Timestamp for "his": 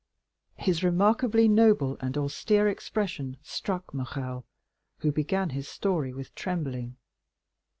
0.57-0.83, 5.51-5.67